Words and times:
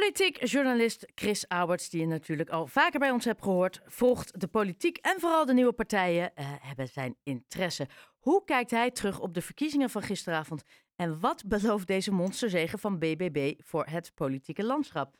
Politiek 0.00 0.46
journalist 0.46 1.12
Chris 1.14 1.48
Alberts, 1.48 1.90
die 1.90 2.00
je 2.00 2.06
natuurlijk 2.06 2.50
al 2.50 2.66
vaker 2.66 2.98
bij 2.98 3.10
ons 3.10 3.24
hebt 3.24 3.42
gehoord, 3.42 3.80
volgt 3.84 4.40
de 4.40 4.48
politiek 4.48 4.96
en 4.96 5.20
vooral 5.20 5.46
de 5.46 5.52
nieuwe 5.52 5.72
partijen 5.72 6.32
uh, 6.38 6.44
hebben 6.60 6.86
zijn 6.86 7.16
interesse. 7.24 7.86
Hoe 8.20 8.44
kijkt 8.44 8.70
hij 8.70 8.90
terug 8.90 9.20
op 9.20 9.34
de 9.34 9.42
verkiezingen 9.42 9.90
van 9.90 10.02
gisteravond 10.02 10.64
en 10.96 11.20
wat 11.20 11.44
belooft 11.46 11.86
deze 11.86 12.12
monsterzegen 12.12 12.78
van 12.78 12.98
BBB 12.98 13.54
voor 13.62 13.84
het 13.84 14.12
politieke 14.14 14.64
landschap? 14.64 15.14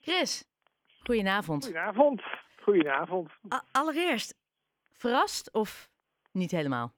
Chris, 0.00 0.44
goedenavond. 1.04 1.64
Goedenavond. 1.64 2.22
Goedenavond. 2.62 3.30
allereerst, 3.72 4.34
verrast 4.92 5.52
of 5.52 5.90
niet 6.32 6.50
helemaal? 6.50 6.92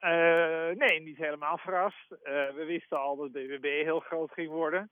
Uh, 0.00 0.10
nee, 0.70 1.00
niet 1.00 1.16
helemaal 1.16 1.58
verrast. 1.58 2.10
Uh, 2.10 2.16
we 2.54 2.64
wisten 2.66 3.00
al 3.00 3.16
dat 3.16 3.32
BBB 3.32 3.82
heel 3.82 4.00
groot 4.00 4.32
ging 4.32 4.48
worden. 4.48 4.90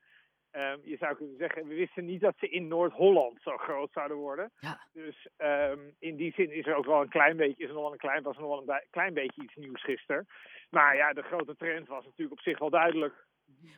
Um, 0.57 0.81
je 0.85 0.97
zou 0.97 1.17
kunnen 1.17 1.37
zeggen, 1.37 1.69
we 1.69 1.75
wisten 1.75 2.05
niet 2.05 2.21
dat 2.21 2.35
ze 2.39 2.49
in 2.49 2.69
Noord-Holland 2.69 3.43
zo 3.43 3.57
groot 3.57 3.93
zouden 3.93 4.17
worden. 4.17 4.53
Ja. 4.59 4.87
Dus 4.93 5.29
um, 5.39 5.95
in 5.99 6.17
die 6.17 6.33
zin 6.33 6.51
is 6.51 6.67
er 6.67 6.75
ook 6.75 6.87
wel 6.87 7.01
een 7.01 7.09
klein 7.09 7.37
beetje, 7.37 7.63
is 7.63 7.69
er 7.69 7.75
nog 7.75 7.83
wel 7.83 7.93
een 7.93 7.99
klein, 7.99 8.23
was 8.23 8.37
er 8.37 8.43
nog 8.43 8.51
wel 8.51 8.75
een 8.75 8.87
klein 8.91 9.15
beetje 9.15 9.43
iets 9.43 9.55
nieuws 9.55 9.83
gisteren. 9.83 10.27
Maar 10.71 10.97
ja, 10.97 11.13
de 11.13 11.23
grote 11.23 11.57
trend 11.57 11.89
was 11.89 12.05
natuurlijk 12.05 12.33
op 12.33 12.41
zich 12.41 12.59
wel 12.59 12.71
duidelijk. 12.71 13.27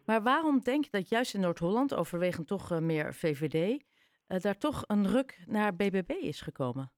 Maar 0.07 0.23
waarom 0.23 0.61
denk 0.61 0.85
je 0.85 0.91
dat 0.91 1.09
juist 1.09 1.35
in 1.35 1.41
Noord-Holland, 1.41 1.95
overwegend 1.95 2.47
toch 2.47 2.73
uh, 2.73 2.79
meer 2.79 3.15
VVD, 3.15 3.83
uh, 4.29 4.39
daar 4.39 4.59
toch 4.59 4.85
een 4.87 5.07
ruk 5.07 5.39
naar 5.47 5.77
BBB 5.77 6.11
is 6.11 6.41
gekomen? 6.41 6.93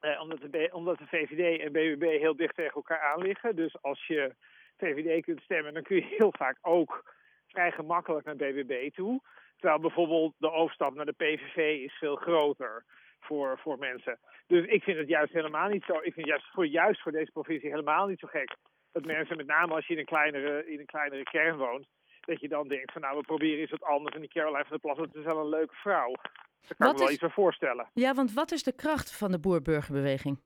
Uh, 0.00 0.20
omdat, 0.20 0.40
de, 0.40 0.68
omdat 0.72 0.98
de 0.98 1.06
VVD 1.06 1.60
en 1.60 1.72
BBB 1.72 2.18
heel 2.18 2.36
dicht 2.36 2.54
tegen 2.54 2.74
elkaar 2.74 3.00
aan 3.00 3.22
liggen. 3.22 3.56
Dus 3.56 3.82
als 3.82 4.06
je 4.06 4.34
VVD 4.76 5.24
kunt 5.24 5.40
stemmen, 5.40 5.74
dan 5.74 5.82
kun 5.82 5.96
je 5.96 6.14
heel 6.18 6.32
vaak 6.36 6.58
ook 6.60 7.14
vrij 7.56 7.72
gemakkelijk 7.72 8.26
naar 8.26 8.36
BBB 8.36 8.90
toe. 8.94 9.20
Terwijl 9.56 9.80
bijvoorbeeld 9.80 10.34
de 10.38 10.50
overstap 10.50 10.94
naar 10.94 11.04
de 11.04 11.20
PVV 11.22 11.56
is 11.84 11.92
veel 11.92 12.16
groter 12.16 12.84
voor, 13.20 13.58
voor 13.58 13.78
mensen. 13.78 14.18
Dus 14.46 14.66
ik 14.66 14.82
vind 14.82 14.98
het 14.98 15.08
juist 15.08 15.32
helemaal 15.32 15.68
niet 15.68 15.84
zo. 15.84 15.92
Ik 16.02 16.12
vind 16.12 16.26
juist 16.26 16.46
voor, 16.52 16.66
juist 16.66 17.02
voor 17.02 17.12
deze 17.12 17.32
provincie 17.32 17.70
helemaal 17.70 18.06
niet 18.06 18.18
zo 18.18 18.28
gek. 18.28 18.56
Dat 18.92 19.04
mensen, 19.04 19.36
met 19.36 19.46
name 19.46 19.74
als 19.74 19.86
je 19.86 19.92
in 19.92 19.98
een 19.98 20.14
kleinere, 20.14 20.72
in 20.72 20.80
een 20.80 20.86
kleinere 20.86 21.22
kern 21.22 21.56
woont, 21.56 21.86
dat 22.20 22.40
je 22.40 22.48
dan 22.48 22.68
denkt 22.68 22.92
van 22.92 23.00
nou, 23.00 23.16
we 23.16 23.22
proberen 23.22 23.60
eens 23.60 23.70
wat 23.70 23.82
anders. 23.82 24.14
En 24.14 24.20
die 24.20 24.30
Caroline 24.30 24.64
van 24.64 24.78
der 24.78 24.80
Plas, 24.80 24.96
dat 24.96 25.14
is 25.14 25.24
wel 25.24 25.40
een 25.40 25.48
leuke 25.48 25.74
vrouw. 25.74 26.12
Daar 26.12 26.76
kan 26.76 26.86
wat 26.86 26.88
ik 26.88 26.92
me 26.92 26.98
wel 26.98 27.06
is... 27.06 27.12
iets 27.12 27.20
voor 27.20 27.42
voorstellen. 27.42 27.90
Ja, 27.92 28.14
want 28.14 28.32
wat 28.32 28.52
is 28.52 28.62
de 28.62 28.74
kracht 28.74 29.16
van 29.16 29.30
de 29.30 29.40
boer-burgerbeweging? 29.40 30.40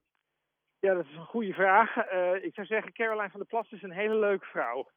Ja, 0.81 0.95
dat 0.95 1.05
is 1.05 1.17
een 1.17 1.25
goede 1.25 1.53
vraag. 1.53 1.97
Uh, 1.97 2.45
ik 2.45 2.55
zou 2.55 2.67
zeggen, 2.67 2.93
Caroline 2.93 3.31
van 3.31 3.41
der 3.41 3.49
Plas 3.49 3.71
is 3.71 3.83
een 3.83 3.93
hele 3.93 4.19
leuke 4.19 4.47
vrouw. 4.47 4.89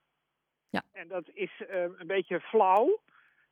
Ja. 0.73 0.83
En 0.91 1.07
dat 1.07 1.29
is 1.33 1.51
um, 1.71 1.95
een 1.97 2.07
beetje 2.07 2.39
flauw. 2.39 3.01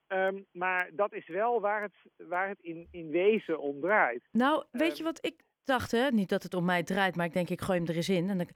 Um, 0.08 0.46
maar 0.52 0.90
dat 0.94 1.14
is 1.14 1.28
wel 1.28 1.62
waar 1.62 1.82
het, 1.82 2.28
waar 2.28 2.48
het 2.48 2.60
in, 2.62 2.88
in 2.92 3.10
wezen 3.10 3.60
om 3.60 3.82
draait. 3.82 4.28
Nou, 4.32 4.64
weet 4.72 4.92
um, 4.92 4.98
je 4.98 5.04
wat 5.04 5.26
ik 5.26 5.44
dacht? 5.64 5.92
Hè? 5.92 6.10
Niet 6.10 6.30
dat 6.30 6.44
het 6.44 6.54
om 6.54 6.66
mij 6.66 6.84
draait, 6.84 7.16
maar 7.16 7.26
ik 7.26 7.34
denk 7.34 7.50
ik 7.50 7.62
gooi 7.62 7.80
hem 7.80 7.88
er 7.88 7.96
eens 7.96 8.10
in. 8.10 8.30
En 8.30 8.38
dan, 8.38 8.48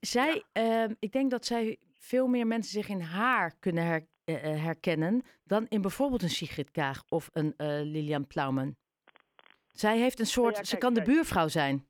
zij, 0.00 0.44
ja. 0.52 0.88
ik 0.98 1.12
denk 1.12 1.30
dat 1.30 1.46
zij 1.46 1.78
veel 1.92 2.26
meer 2.26 2.46
mensen 2.46 2.72
zich 2.72 2.88
in 2.88 3.00
haar 3.00 3.54
kunnen 3.58 3.84
her, 3.84 4.06
uh, 4.24 4.36
herkennen 4.40 5.22
dan 5.44 5.66
in 5.68 5.80
bijvoorbeeld 5.80 6.22
een 6.22 6.28
Sigrid 6.30 6.70
Kaag 6.70 7.04
of 7.08 7.30
een 7.32 7.54
uh, 7.56 7.66
Lilian 7.66 8.26
Plaumen. 8.26 8.76
Zij 9.72 9.98
heeft 9.98 10.18
een 10.18 10.26
soort, 10.26 10.50
ja, 10.50 10.54
kijk, 10.54 10.66
ze 10.66 10.76
kan 10.76 10.94
de 10.94 11.02
buurvrouw 11.02 11.48
zijn. 11.48 11.87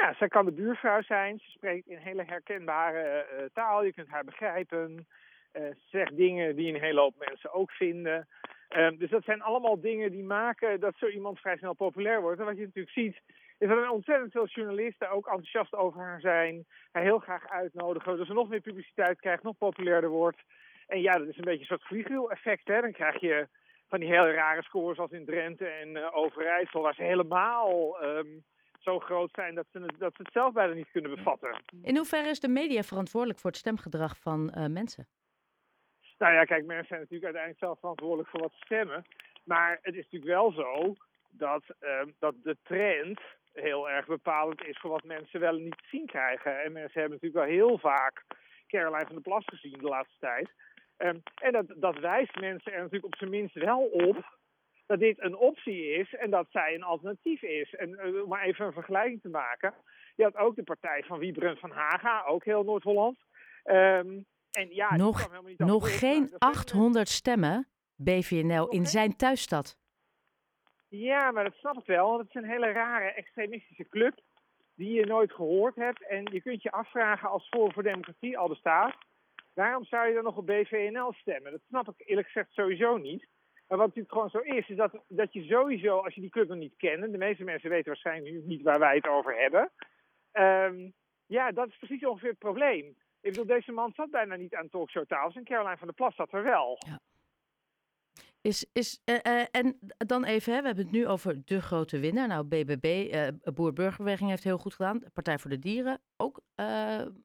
Ja, 0.00 0.14
zij 0.14 0.28
kan 0.28 0.44
de 0.44 0.52
buurvrouw 0.52 1.02
zijn. 1.02 1.38
Ze 1.38 1.50
spreekt 1.50 1.86
in 1.86 1.96
hele 1.96 2.24
herkenbare 2.26 3.26
uh, 3.32 3.44
taal. 3.52 3.84
Je 3.84 3.92
kunt 3.92 4.08
haar 4.08 4.24
begrijpen. 4.24 5.06
Uh, 5.52 5.62
ze 5.62 5.86
zegt 5.90 6.16
dingen 6.16 6.56
die 6.56 6.74
een 6.74 6.80
hele 6.80 7.00
hoop 7.00 7.14
mensen 7.18 7.52
ook 7.52 7.70
vinden. 7.70 8.28
Uh, 8.76 8.88
dus 8.98 9.10
dat 9.10 9.24
zijn 9.24 9.42
allemaal 9.42 9.80
dingen 9.80 10.10
die 10.10 10.24
maken 10.24 10.80
dat 10.80 10.94
zo 10.96 11.06
iemand 11.06 11.40
vrij 11.40 11.56
snel 11.56 11.74
populair 11.74 12.20
wordt. 12.20 12.40
En 12.40 12.46
wat 12.46 12.56
je 12.56 12.64
natuurlijk 12.64 12.94
ziet, 12.94 13.20
is 13.58 13.68
dat 13.68 13.78
er 13.78 13.90
ontzettend 13.90 14.32
veel 14.32 14.46
journalisten 14.46 15.10
ook 15.10 15.26
enthousiast 15.26 15.74
over 15.74 16.00
haar 16.00 16.20
zijn. 16.20 16.66
Haar 16.92 17.02
heel 17.02 17.18
graag 17.18 17.48
uitnodigen. 17.48 18.16
Dus 18.16 18.26
ze 18.26 18.32
nog 18.32 18.48
meer 18.48 18.60
publiciteit 18.60 19.20
krijgt, 19.20 19.42
nog 19.42 19.58
populairder 19.58 20.10
wordt. 20.10 20.42
En 20.86 21.00
ja, 21.00 21.18
dat 21.18 21.28
is 21.28 21.36
een 21.36 21.44
beetje 21.44 21.60
een 21.60 21.66
soort 21.66 21.86
vliegwiel-effect. 21.86 22.66
Dan 22.66 22.92
krijg 22.92 23.20
je 23.20 23.48
van 23.88 24.00
die 24.00 24.08
hele 24.08 24.32
rare 24.32 24.62
scores 24.62 24.98
als 24.98 25.10
in 25.10 25.24
Drenthe 25.24 25.66
en 25.66 25.88
uh, 25.88 26.16
Overijssel, 26.16 26.82
waar 26.82 26.94
ze 26.94 27.02
helemaal... 27.02 28.02
Um, 28.04 28.44
zo 28.84 28.98
groot 28.98 29.30
zijn 29.34 29.54
dat 29.54 29.66
ze, 29.72 29.78
het, 29.78 29.98
dat 29.98 30.14
ze 30.16 30.22
het 30.22 30.32
zelf 30.32 30.52
bijna 30.52 30.74
niet 30.74 30.90
kunnen 30.90 31.14
bevatten. 31.14 31.62
In 31.82 31.96
hoeverre 31.96 32.28
is 32.28 32.40
de 32.40 32.48
media 32.48 32.82
verantwoordelijk 32.82 33.38
voor 33.40 33.50
het 33.50 33.58
stemgedrag 33.58 34.18
van 34.18 34.54
uh, 34.56 34.66
mensen? 34.66 35.06
Nou 36.18 36.32
ja, 36.32 36.44
kijk, 36.44 36.64
mensen 36.64 36.86
zijn 36.86 37.00
natuurlijk 37.00 37.24
uiteindelijk 37.24 37.64
zelf 37.64 37.78
verantwoordelijk 37.78 38.28
voor 38.28 38.40
wat 38.40 38.52
ze 38.52 38.64
stemmen. 38.64 39.04
Maar 39.44 39.78
het 39.82 39.94
is 39.94 40.02
natuurlijk 40.02 40.32
wel 40.32 40.52
zo 40.52 40.94
dat, 41.30 41.62
uh, 41.80 42.02
dat 42.18 42.34
de 42.42 42.56
trend 42.62 43.20
heel 43.52 43.90
erg 43.90 44.06
bepalend 44.06 44.64
is 44.64 44.78
voor 44.78 44.90
wat 44.90 45.04
mensen 45.04 45.40
wel 45.40 45.56
en 45.56 45.62
niet 45.62 45.82
zien 45.90 46.06
krijgen. 46.06 46.62
En 46.62 46.72
mensen 46.72 47.00
hebben 47.00 47.18
natuurlijk 47.20 47.46
wel 47.46 47.56
heel 47.56 47.78
vaak 47.78 48.24
Caroline 48.66 49.06
van 49.06 49.14
der 49.14 49.22
Plas 49.22 49.44
gezien 49.44 49.78
de 49.78 49.88
laatste 49.88 50.18
tijd. 50.18 50.50
Um, 50.98 51.22
en 51.34 51.52
dat, 51.52 51.66
dat 51.76 51.98
wijst 51.98 52.40
mensen 52.40 52.72
er 52.72 52.78
natuurlijk 52.78 53.12
op 53.12 53.16
zijn 53.16 53.30
minst 53.30 53.54
wel 53.54 53.80
op 53.80 54.38
dat 54.86 54.98
dit 54.98 55.22
een 55.22 55.36
optie 55.36 55.86
is 55.86 56.14
en 56.14 56.30
dat 56.30 56.46
zij 56.50 56.74
een 56.74 56.82
alternatief 56.82 57.42
is. 57.42 57.74
En 57.74 57.88
uh, 57.88 58.22
om 58.22 58.28
maar 58.28 58.42
even 58.42 58.66
een 58.66 58.72
vergelijking 58.72 59.20
te 59.20 59.28
maken. 59.28 59.74
Je 60.16 60.22
had 60.22 60.36
ook 60.36 60.56
de 60.56 60.62
partij 60.62 61.02
van 61.06 61.18
Wiebren 61.18 61.56
van 61.56 61.70
Haga, 61.70 62.24
ook 62.24 62.44
heel 62.44 62.62
Noord-Holland. 62.62 63.18
Um, 63.64 64.26
en 64.50 64.74
ja, 64.74 64.96
nog 64.96 65.44
niet 65.44 65.58
nog 65.58 65.98
geen 65.98 66.30
800 66.38 67.08
stemmen, 67.08 67.68
BVNL, 67.96 68.68
in 68.68 68.86
zijn 68.86 69.16
thuisstad. 69.16 69.78
Ja, 70.88 71.30
maar 71.30 71.44
dat 71.44 71.54
snap 71.54 71.78
ik 71.78 71.86
wel. 71.86 72.08
Want 72.08 72.18
het 72.18 72.28
is 72.28 72.42
een 72.42 72.48
hele 72.48 72.72
rare 72.72 73.12
extremistische 73.12 73.88
club 73.88 74.20
die 74.74 74.92
je 74.92 75.06
nooit 75.06 75.32
gehoord 75.32 75.74
hebt. 75.74 76.06
En 76.08 76.28
je 76.32 76.42
kunt 76.42 76.62
je 76.62 76.70
afvragen 76.70 77.28
als 77.28 77.48
Forum 77.48 77.72
voor 77.72 77.82
Democratie 77.82 78.38
al 78.38 78.48
bestaat. 78.48 78.94
Waarom 79.54 79.84
zou 79.84 80.08
je 80.08 80.14
dan 80.14 80.24
nog 80.24 80.36
op 80.36 80.46
BVNL 80.46 81.12
stemmen? 81.12 81.52
Dat 81.52 81.60
snap 81.68 81.88
ik 81.88 82.08
eerlijk 82.08 82.26
gezegd 82.26 82.52
sowieso 82.52 82.96
niet. 82.96 83.26
Maar 83.68 83.78
wat 83.78 83.86
natuurlijk 83.86 84.12
gewoon 84.12 84.30
zo 84.30 84.38
is, 84.38 84.68
is 84.68 84.76
dat, 84.76 85.02
dat 85.08 85.32
je 85.32 85.42
sowieso, 85.42 85.98
als 85.98 86.14
je 86.14 86.20
die 86.20 86.30
club 86.30 86.48
nog 86.48 86.58
niet 86.58 86.76
kent, 86.76 87.12
de 87.12 87.18
meeste 87.18 87.44
mensen 87.44 87.70
weten 87.70 87.86
waarschijnlijk 87.86 88.44
niet 88.44 88.62
waar 88.62 88.78
wij 88.78 88.94
het 88.94 89.08
over 89.08 89.36
hebben. 89.36 89.70
Um, 90.32 90.92
ja, 91.26 91.52
dat 91.52 91.68
is 91.68 91.76
precies 91.78 92.06
ongeveer 92.06 92.30
het 92.30 92.38
probleem. 92.38 92.84
Ik 93.20 93.30
bedoel, 93.30 93.46
deze 93.46 93.72
man 93.72 93.92
zat 93.94 94.10
bijna 94.10 94.36
niet 94.36 94.54
aan 94.54 94.68
talkshowtafels 94.68 95.36
en 95.36 95.44
Caroline 95.44 95.76
van 95.76 95.86
der 95.86 95.96
Plas 95.96 96.14
zat 96.14 96.32
er 96.32 96.42
wel. 96.42 96.78
Ja. 96.86 97.00
Is, 98.40 98.66
is, 98.72 99.02
uh, 99.04 99.14
uh, 99.14 99.44
en 99.50 99.78
dan 99.96 100.24
even, 100.24 100.52
hè, 100.52 100.60
we 100.60 100.66
hebben 100.66 100.84
het 100.84 100.94
nu 100.94 101.06
over 101.06 101.44
de 101.44 101.60
grote 101.60 101.98
winnaar. 101.98 102.28
Nou, 102.28 102.44
BBB, 102.44 103.14
uh, 103.14 103.52
Boer-Burgerbeweging 103.54 104.30
heeft 104.30 104.44
heel 104.44 104.58
goed 104.58 104.74
gedaan. 104.74 105.02
Partij 105.12 105.38
voor 105.38 105.50
de 105.50 105.58
Dieren, 105.58 106.00
ook 106.16 106.40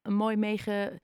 een 0.02 0.14
mooi 0.14 0.38
meege 0.38 1.00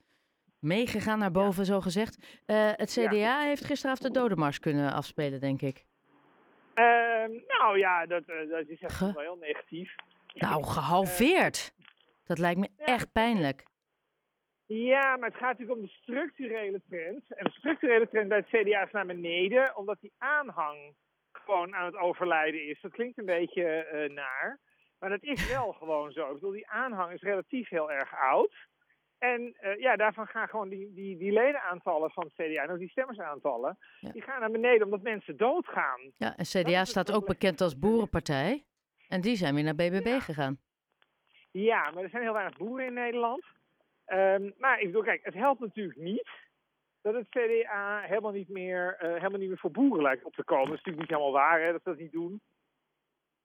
meegegaan 0.60 1.18
naar 1.18 1.30
boven, 1.30 1.64
ja. 1.64 1.72
zo 1.72 1.80
gezegd. 1.80 2.42
Uh, 2.46 2.70
het 2.72 2.90
CDA 2.90 3.12
ja. 3.12 3.40
heeft 3.40 3.64
gisteravond 3.64 4.02
de 4.02 4.20
dodenmars 4.20 4.58
kunnen 4.58 4.92
afspelen, 4.92 5.40
denk 5.40 5.62
ik. 5.62 5.84
Uh, 6.74 6.84
nou 7.48 7.78
ja, 7.78 8.06
dat, 8.06 8.22
uh, 8.26 8.50
dat 8.50 8.68
is 8.68 8.80
echt 8.80 8.94
Ge 8.94 9.12
wel 9.12 9.22
heel 9.22 9.38
negatief. 9.40 9.94
Nou, 10.34 10.64
gehalveerd. 10.74 11.72
dat 12.24 12.38
lijkt 12.38 12.60
me 12.60 12.68
ja. 12.76 12.84
echt 12.84 13.12
pijnlijk. 13.12 13.64
Ja, 14.66 15.16
maar 15.16 15.28
het 15.28 15.38
gaat 15.38 15.58
natuurlijk 15.58 15.78
om 15.78 15.84
de 15.84 15.92
structurele 15.92 16.82
trend. 16.88 17.34
En 17.34 17.44
de 17.44 17.50
structurele 17.50 18.08
trend 18.08 18.28
bij 18.28 18.38
het 18.38 18.46
CDA 18.46 18.84
is 18.84 18.92
naar 18.92 19.06
beneden, 19.06 19.76
omdat 19.76 20.00
die 20.00 20.12
aanhang 20.18 20.94
gewoon 21.32 21.74
aan 21.74 21.84
het 21.84 21.96
overlijden 21.96 22.68
is. 22.68 22.80
Dat 22.80 22.92
klinkt 22.92 23.18
een 23.18 23.24
beetje 23.24 23.88
uh, 23.92 24.14
naar. 24.14 24.60
Maar 24.98 25.10
dat 25.10 25.22
is 25.22 25.48
wel 25.48 25.72
gewoon 25.72 26.12
zo. 26.12 26.26
Ik 26.26 26.34
bedoel, 26.34 26.50
die 26.50 26.68
aanhang 26.68 27.12
is 27.12 27.22
relatief 27.22 27.68
heel 27.68 27.92
erg 27.92 28.14
oud. 28.14 28.54
En 29.18 29.56
uh, 29.60 29.78
ja, 29.78 29.96
daarvan 29.96 30.26
gaan 30.26 30.48
gewoon 30.48 30.68
die, 30.68 30.92
die, 30.94 31.16
die 31.16 31.32
ledenaantallen 31.32 32.10
van 32.10 32.24
het 32.24 32.46
CDA, 32.46 32.72
ook 32.72 32.78
die 32.78 32.88
stemmersaantallen, 32.88 33.78
ja. 34.00 34.10
die 34.10 34.22
gaan 34.22 34.40
naar 34.40 34.50
beneden 34.50 34.84
omdat 34.84 35.02
mensen 35.02 35.36
doodgaan. 35.36 36.00
Ja, 36.16 36.36
en 36.36 36.44
CDA 36.44 36.84
staat 36.84 37.12
ook 37.12 37.26
bekend 37.26 37.60
als 37.60 37.78
boerenpartij. 37.78 38.64
En 39.08 39.20
die 39.20 39.36
zijn 39.36 39.54
weer 39.54 39.64
naar 39.64 39.74
BBB 39.74 40.06
ja. 40.06 40.20
gegaan. 40.20 40.58
Ja, 41.50 41.90
maar 41.90 42.02
er 42.02 42.08
zijn 42.08 42.22
heel 42.22 42.32
weinig 42.32 42.56
boeren 42.56 42.86
in 42.86 42.92
Nederland. 42.92 43.44
Um, 44.06 44.54
maar 44.58 44.80
ik 44.80 44.86
bedoel, 44.86 45.02
kijk, 45.02 45.24
het 45.24 45.34
helpt 45.34 45.60
natuurlijk 45.60 45.98
niet 45.98 46.28
dat 47.02 47.14
het 47.14 47.28
CDA 47.28 48.00
helemaal 48.00 48.32
niet 48.32 48.48
meer, 48.48 48.96
uh, 49.02 49.12
helemaal 49.12 49.38
niet 49.38 49.48
meer 49.48 49.58
voor 49.58 49.70
boeren 49.70 50.02
lijkt 50.02 50.24
op 50.24 50.34
te 50.34 50.44
komen. 50.44 50.68
Dat 50.68 50.78
is 50.78 50.84
natuurlijk 50.84 51.10
niet 51.10 51.18
helemaal 51.18 51.40
waar 51.40 51.60
hè, 51.60 51.72
dat 51.72 51.82
ze 51.82 51.88
dat 51.88 51.98
niet 51.98 52.12
doen. 52.12 52.40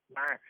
Maar 0.06 0.40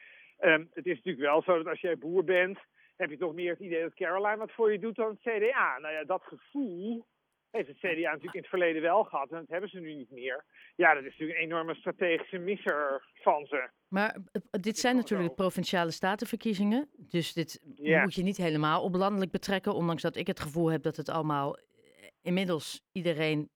um, 0.40 0.70
het 0.72 0.86
is 0.86 0.96
natuurlijk 0.96 1.24
wel 1.24 1.42
zo 1.42 1.56
dat 1.56 1.66
als 1.66 1.80
jij 1.80 1.98
boer 1.98 2.24
bent, 2.24 2.58
heb 3.02 3.10
je 3.10 3.24
toch 3.24 3.34
meer 3.34 3.50
het 3.50 3.60
idee 3.60 3.82
dat 3.82 3.94
Caroline 3.94 4.36
wat 4.36 4.52
voor 4.52 4.72
je 4.72 4.78
doet 4.78 4.96
dan 4.96 5.08
het 5.08 5.20
CDA. 5.20 5.78
Nou 5.78 5.94
ja, 5.94 6.04
dat 6.04 6.22
gevoel 6.22 7.06
heeft 7.50 7.68
het 7.68 7.76
CDA 7.76 8.10
natuurlijk 8.10 8.34
in 8.34 8.40
het 8.40 8.48
verleden 8.48 8.82
wel 8.82 9.04
gehad 9.04 9.30
en 9.30 9.38
dat 9.38 9.48
hebben 9.48 9.70
ze 9.70 9.80
nu 9.80 9.94
niet 9.94 10.10
meer. 10.10 10.44
Ja, 10.76 10.94
dat 10.94 11.04
is 11.04 11.10
natuurlijk 11.10 11.38
een 11.38 11.44
enorme 11.44 11.74
strategische 11.74 12.38
misser 12.38 13.04
van 13.14 13.46
ze. 13.46 13.70
Maar 13.88 14.16
dit 14.50 14.78
zijn 14.78 14.96
natuurlijk 14.96 15.28
de 15.28 15.34
provinciale 15.34 15.90
statenverkiezingen. 15.90 16.88
Dus 16.96 17.32
dit 17.32 17.60
ja. 17.74 18.02
moet 18.02 18.14
je 18.14 18.22
niet 18.22 18.36
helemaal 18.36 18.82
op 18.82 18.94
landelijk 18.94 19.30
betrekken. 19.30 19.74
Ondanks 19.74 20.02
dat 20.02 20.16
ik 20.16 20.26
het 20.26 20.40
gevoel 20.40 20.70
heb 20.70 20.82
dat 20.82 20.96
het 20.96 21.08
allemaal 21.08 21.58
inmiddels 22.22 22.82
iedereen 22.92 23.50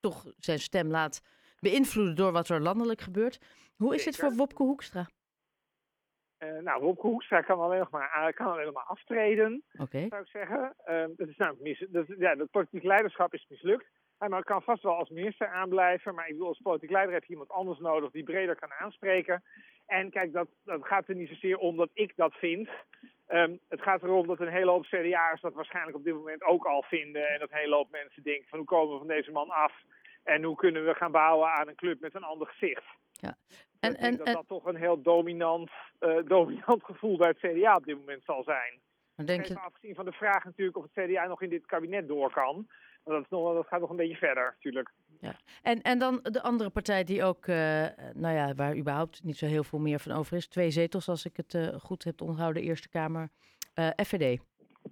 toch 0.00 0.32
zijn 0.38 0.58
stem 0.58 0.90
laat 0.90 1.22
beïnvloeden 1.58 2.16
door 2.16 2.32
wat 2.32 2.48
er 2.48 2.60
landelijk 2.60 3.00
gebeurt. 3.00 3.38
Hoe 3.76 3.94
is 3.94 4.04
het 4.04 4.16
voor 4.16 4.34
Wopke 4.34 4.62
Hoekstra? 4.62 5.08
Uh, 6.42 6.58
nou, 6.58 6.82
Wopke 6.82 7.06
Hoekstra 7.06 7.40
kan 7.40 7.60
alleen 7.60 7.78
nog 7.78 7.90
maar, 7.90 8.32
kan 8.32 8.46
alleen 8.46 8.64
nog 8.64 8.74
maar 8.74 8.84
aftreden, 8.84 9.62
okay. 9.78 10.06
zou 10.08 10.22
ik 10.22 10.28
zeggen. 10.28 10.74
Uh, 10.86 11.04
dat 11.16 11.28
is 11.28 11.36
namelijk 11.36 11.62
mis, 11.62 11.86
dat, 11.88 12.06
ja, 12.18 12.36
het 12.36 12.50
politiek 12.50 12.82
leiderschap 12.82 13.34
is 13.34 13.46
mislukt. 13.48 13.86
Hij 14.18 14.42
kan 14.42 14.62
vast 14.62 14.82
wel 14.82 14.96
als 14.96 15.08
minister 15.08 15.48
aanblijven, 15.48 16.14
maar 16.14 16.26
ik 16.26 16.32
bedoel, 16.32 16.48
als 16.48 16.60
politiek 16.62 16.90
leider 16.90 17.14
heb 17.14 17.24
je 17.24 17.30
iemand 17.30 17.50
anders 17.50 17.78
nodig 17.78 18.10
die 18.10 18.22
breder 18.22 18.56
kan 18.56 18.72
aanspreken. 18.72 19.42
En 19.86 20.10
kijk, 20.10 20.32
dat, 20.32 20.48
dat 20.64 20.86
gaat 20.86 21.08
er 21.08 21.14
niet 21.14 21.28
zozeer 21.28 21.56
om 21.56 21.76
dat 21.76 21.90
ik 21.92 22.12
dat 22.16 22.34
vind. 22.34 22.68
Um, 23.28 23.58
het 23.68 23.82
gaat 23.82 24.02
erom 24.02 24.26
dat 24.26 24.40
een 24.40 24.48
hele 24.48 24.70
hoop 24.70 24.84
CDA'ers 24.84 25.40
dat 25.40 25.54
waarschijnlijk 25.54 25.96
op 25.96 26.04
dit 26.04 26.14
moment 26.14 26.42
ook 26.42 26.64
al 26.64 26.82
vinden. 26.82 27.28
En 27.28 27.38
dat 27.38 27.50
een 27.50 27.58
hele 27.58 27.74
hoop 27.74 27.90
mensen 27.90 28.22
denken 28.22 28.48
van 28.48 28.58
hoe 28.58 28.66
komen 28.66 28.92
we 28.92 28.98
van 28.98 29.06
deze 29.06 29.30
man 29.30 29.48
af? 29.48 29.72
En 30.22 30.42
hoe 30.42 30.56
kunnen 30.56 30.84
we 30.84 30.94
gaan 30.94 31.12
bouwen 31.12 31.52
aan 31.52 31.68
een 31.68 31.74
club 31.74 32.00
met 32.00 32.14
een 32.14 32.22
ander 32.22 32.46
gezicht? 32.46 32.84
Ja. 33.12 33.34
En, 33.82 33.96
en, 33.96 34.16
dat 34.16 34.26
dat 34.26 34.48
toch 34.48 34.64
een 34.64 34.76
heel 34.76 35.02
dominant, 35.02 35.70
uh, 36.00 36.16
dominant 36.34 36.84
gevoel 36.84 37.16
bij 37.16 37.28
het 37.28 37.38
CDA 37.38 37.76
op 37.76 37.84
dit 37.84 37.98
moment 37.98 38.24
zal 38.24 38.42
zijn. 38.42 38.80
Denk 39.26 39.44
je... 39.44 39.60
Afgezien 39.60 39.94
van 39.94 40.04
de 40.04 40.12
vraag 40.12 40.44
natuurlijk 40.44 40.76
of 40.76 40.86
het 40.92 41.04
CDA 41.04 41.26
nog 41.26 41.42
in 41.42 41.48
dit 41.48 41.66
kabinet 41.66 42.08
door 42.08 42.32
kan. 42.32 42.68
Dat, 43.04 43.22
is 43.22 43.28
nog, 43.28 43.54
dat 43.54 43.66
gaat 43.66 43.80
nog 43.80 43.90
een 43.90 43.96
beetje 43.96 44.16
verder, 44.16 44.44
natuurlijk. 44.44 44.90
Ja. 45.20 45.34
En, 45.62 45.82
en 45.82 45.98
dan 45.98 46.20
de 46.22 46.42
andere 46.42 46.70
partij 46.70 47.04
die 47.04 47.24
ook, 47.24 47.46
uh, 47.46 47.56
nou 48.14 48.34
ja, 48.34 48.54
waar 48.54 48.76
überhaupt 48.76 49.22
niet 49.24 49.36
zo 49.36 49.46
heel 49.46 49.64
veel 49.64 49.78
meer 49.78 49.98
van 49.98 50.12
over 50.12 50.36
is. 50.36 50.48
Twee 50.48 50.70
zetels, 50.70 51.08
als 51.08 51.24
ik 51.24 51.36
het 51.36 51.54
uh, 51.54 51.68
goed 51.68 52.04
heb 52.04 52.20
onthouden, 52.20 52.62
Eerste 52.62 52.88
Kamer. 52.88 53.28
FVD, 54.04 54.40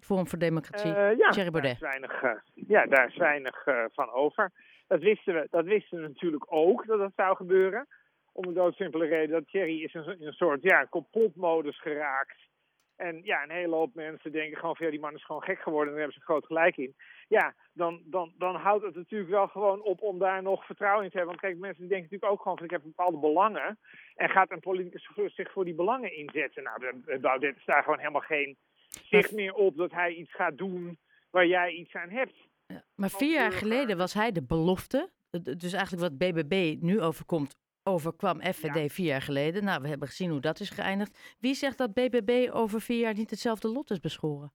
Forum 0.00 0.26
voor 0.26 0.38
Democratie, 0.38 0.92
ja, 0.92 1.30
Thierry 1.30 1.50
Baudet. 1.50 1.80
Daar 1.80 1.94
is 1.94 1.98
weinig, 2.00 2.42
ja, 2.54 2.86
daar 2.86 3.08
is 3.08 3.16
weinig 3.16 3.64
van 3.92 4.10
over. 4.10 4.52
Dat 4.86 5.00
wisten, 5.00 5.34
we, 5.34 5.46
dat 5.50 5.64
wisten 5.64 6.00
we 6.02 6.08
natuurlijk 6.08 6.44
ook, 6.48 6.86
dat 6.86 6.98
dat 6.98 7.12
zou 7.16 7.36
gebeuren. 7.36 7.86
Om 8.32 8.46
de 8.46 8.52
doodsimpele 8.52 9.06
reden 9.06 9.30
dat 9.30 9.48
Thierry 9.48 9.82
is 9.82 9.94
in 9.94 10.16
een 10.20 10.32
soort 10.32 10.62
ja, 10.62 10.86
complotmodus 10.86 11.80
geraakt. 11.80 12.48
En 12.96 13.20
ja, 13.24 13.42
een 13.42 13.50
hele 13.50 13.74
hoop 13.74 13.94
mensen 13.94 14.32
denken 14.32 14.58
gewoon 14.58 14.76
van 14.76 14.84
ja, 14.86 14.92
die 14.92 15.00
man 15.00 15.14
is 15.14 15.24
gewoon 15.24 15.42
gek 15.42 15.58
geworden 15.58 15.88
en 15.88 15.92
daar 15.92 16.02
hebben 16.02 16.20
ze 16.20 16.24
groot 16.24 16.46
gelijk 16.46 16.76
in. 16.76 16.94
Ja, 17.28 17.54
dan, 17.72 18.02
dan, 18.04 18.32
dan 18.38 18.56
houdt 18.56 18.84
het 18.84 18.94
natuurlijk 18.94 19.30
wel 19.30 19.46
gewoon 19.46 19.82
op 19.82 20.02
om 20.02 20.18
daar 20.18 20.42
nog 20.42 20.66
vertrouwen 20.66 21.04
in 21.04 21.10
te 21.10 21.16
hebben. 21.16 21.36
Want 21.36 21.46
kijk, 21.46 21.60
mensen 21.60 21.88
denken 21.88 22.02
natuurlijk 22.02 22.32
ook 22.32 22.42
gewoon 22.42 22.56
van 22.56 22.66
ik 22.66 22.72
heb 22.72 22.82
bepaalde 22.82 23.18
belangen. 23.18 23.78
En 24.14 24.28
gaat 24.28 24.50
een 24.50 24.60
politicus 24.60 25.34
zich 25.34 25.52
voor 25.52 25.64
die 25.64 25.74
belangen 25.74 26.16
inzetten? 26.16 26.62
Nou, 26.62 27.18
Baudet 27.20 27.56
is 27.56 27.64
daar 27.64 27.82
gewoon 27.82 27.98
helemaal 27.98 28.20
geen 28.20 28.56
zicht 28.88 29.32
meer 29.32 29.54
op 29.54 29.76
dat 29.76 29.90
hij 29.90 30.12
iets 30.12 30.34
gaat 30.34 30.58
doen 30.58 30.98
waar 31.30 31.46
jij 31.46 31.72
iets 31.72 31.94
aan 31.94 32.10
hebt. 32.10 32.34
Ja, 32.66 32.84
maar 32.94 33.10
vier 33.10 33.32
jaar 33.32 33.52
geleden 33.52 33.96
was 33.96 34.14
hij 34.14 34.32
de 34.32 34.42
belofte. 34.42 35.10
Dus 35.30 35.72
eigenlijk 35.72 36.02
wat 36.02 36.18
BBB 36.18 36.76
nu 36.80 37.00
overkomt, 37.00 37.56
overkwam 37.82 38.40
FVD 38.42 38.74
ja. 38.74 38.88
vier 38.88 39.06
jaar 39.06 39.22
geleden. 39.22 39.64
Nou, 39.64 39.82
we 39.82 39.88
hebben 39.88 40.08
gezien 40.08 40.30
hoe 40.30 40.40
dat 40.40 40.60
is 40.60 40.70
geëindigd. 40.70 41.36
Wie 41.40 41.54
zegt 41.54 41.78
dat 41.78 41.94
BBB 41.94 42.50
over 42.52 42.80
vier 42.80 43.00
jaar 43.00 43.14
niet 43.14 43.30
hetzelfde 43.30 43.68
lot 43.68 43.90
is 43.90 44.00
beschoren? 44.00 44.52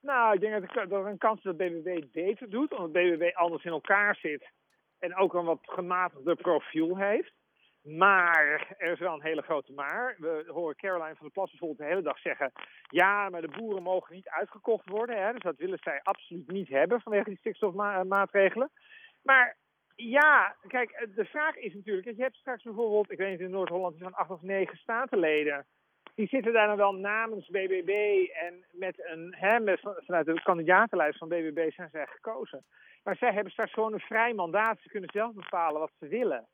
Nou, 0.00 0.34
ik 0.34 0.40
denk 0.40 0.74
dat 0.74 0.90
er 0.90 1.06
een 1.06 1.18
kans 1.18 1.38
is 1.38 1.44
dat 1.44 1.56
BBB 1.56 2.04
beter 2.12 2.50
doet, 2.50 2.72
omdat 2.72 2.92
BBB 2.92 3.30
anders 3.34 3.64
in 3.64 3.72
elkaar 3.72 4.16
zit 4.16 4.50
en 4.98 5.16
ook 5.16 5.34
een 5.34 5.44
wat 5.44 5.60
gematigder 5.62 6.36
profiel 6.36 6.96
heeft. 6.96 7.32
Maar 7.82 8.74
er 8.78 8.92
is 8.92 8.98
wel 8.98 9.14
een 9.14 9.22
hele 9.22 9.42
grote 9.42 9.72
maar. 9.72 10.16
We 10.18 10.44
horen 10.46 10.76
Caroline 10.76 11.14
van 11.14 11.26
der 11.26 11.30
Plas 11.30 11.50
bijvoorbeeld 11.50 11.78
de 11.78 11.94
hele 11.94 12.02
dag 12.02 12.18
zeggen: 12.18 12.52
ja, 12.88 13.28
maar 13.28 13.40
de 13.40 13.56
boeren 13.58 13.82
mogen 13.82 14.14
niet 14.14 14.28
uitgekocht 14.28 14.88
worden. 14.88 15.22
Hè, 15.22 15.32
dus 15.32 15.42
dat 15.42 15.56
willen 15.56 15.78
zij 15.82 16.00
absoluut 16.02 16.50
niet 16.50 16.68
hebben 16.68 17.00
vanwege 17.00 17.28
die 17.28 17.38
stikstofmaatregelen. 17.38 18.70
Maar 19.22 19.56
ja, 19.96 20.56
kijk, 20.66 21.08
de 21.14 21.24
vraag 21.24 21.56
is 21.56 21.74
natuurlijk: 21.74 22.16
je 22.16 22.22
hebt 22.22 22.36
straks 22.36 22.62
bijvoorbeeld, 22.62 23.10
ik 23.10 23.18
weet 23.18 23.30
niet, 23.30 23.40
in 23.40 23.50
Noord-Holland 23.50 23.98
van 23.98 24.14
acht 24.14 24.30
of 24.30 24.42
negen 24.42 24.76
statenleden 24.76 25.66
die 26.14 26.28
zitten 26.28 26.52
daar 26.52 26.66
dan 26.66 26.76
wel 26.76 26.94
namens 26.94 27.48
BBB 27.48 28.26
en 28.32 28.64
met 28.70 29.06
een, 29.06 29.34
hè, 29.36 29.60
met, 29.60 29.80
vanuit 29.80 30.26
de 30.26 30.42
kandidatenlijst 30.42 31.18
van 31.18 31.28
BBB 31.28 31.70
zijn 31.72 31.88
zij 31.92 32.06
gekozen. 32.06 32.64
Maar 33.02 33.16
zij 33.16 33.32
hebben 33.32 33.52
straks 33.52 33.72
gewoon 33.72 33.92
een 33.92 34.00
vrij 34.00 34.34
mandaat. 34.34 34.80
Ze 34.80 34.88
kunnen 34.88 35.10
zelf 35.12 35.34
bepalen 35.34 35.80
wat 35.80 35.92
ze 35.98 36.08
willen. 36.08 36.46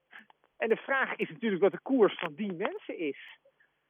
En 0.57 0.69
de 0.69 0.77
vraag 0.77 1.17
is 1.17 1.31
natuurlijk 1.31 1.63
wat 1.63 1.73
de 1.73 1.81
koers 1.83 2.19
van 2.19 2.35
die 2.35 2.53
mensen 2.53 2.99
is. 2.99 3.39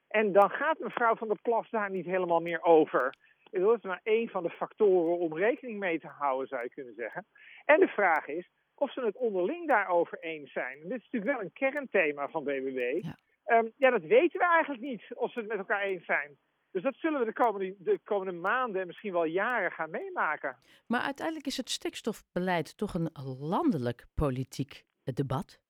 En 0.09 0.33
dan 0.33 0.51
gaat 0.51 0.79
mevrouw 0.79 1.17
van 1.17 1.29
der 1.29 1.41
Plas 1.43 1.71
daar 1.71 1.91
niet 1.91 2.07
helemaal 2.07 2.41
meer 2.41 2.63
over. 2.63 3.15
Dat 3.51 3.77
is 3.77 3.83
maar 3.83 4.01
één 4.03 4.29
van 4.29 4.43
de 4.43 4.51
factoren 4.51 5.19
om 5.19 5.39
rekening 5.39 5.79
mee 5.79 6.01
te 6.01 6.07
houden, 6.07 6.49
zou 6.49 6.63
je 6.63 6.71
kunnen 6.71 6.95
zeggen. 6.95 7.27
En 7.65 7.81
de 7.81 7.89
vraag 7.89 8.27
is 8.27 8.49
of 8.81 8.93
ze 8.93 9.01
het 9.01 9.17
onderling 9.17 9.67
daarover 9.67 10.19
eens 10.21 10.53
zijn. 10.53 10.81
En 10.81 10.89
dit 10.89 10.99
is 10.99 11.09
natuurlijk 11.11 11.33
wel 11.33 11.41
een 11.41 11.53
kernthema 11.53 12.29
van 12.29 12.45
BBB. 12.45 13.03
Ja. 13.03 13.19
Um, 13.59 13.73
ja, 13.77 13.91
dat 13.91 14.03
weten 14.03 14.39
we 14.39 14.47
eigenlijk 14.47 14.83
niet 14.83 15.03
of 15.15 15.33
ze 15.33 15.39
het 15.39 15.49
met 15.49 15.59
elkaar 15.59 15.83
eens 15.83 16.05
zijn. 16.05 16.37
Dus 16.71 16.83
dat 16.83 16.95
zullen 16.95 17.21
we 17.21 17.27
de 17.27 17.33
komende, 17.33 17.75
de 17.79 18.01
komende 18.05 18.41
maanden 18.41 18.81
en 18.81 18.87
misschien 18.87 19.13
wel 19.13 19.25
jaren 19.25 19.73
gaan 19.73 19.91
meemaken. 19.91 20.57
Maar 20.87 21.01
uiteindelijk 21.01 21.47
is 21.47 21.57
het 21.57 21.71
stikstofbeleid 21.71 22.77
toch 22.77 22.95
een 22.95 23.11
landelijk 23.39 24.07
politiek 24.15 24.85
debat? 25.05 25.61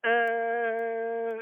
Uh, 0.00 0.10